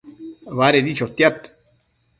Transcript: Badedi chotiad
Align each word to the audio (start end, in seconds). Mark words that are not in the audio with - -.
Badedi 0.57 0.97
chotiad 1.03 1.39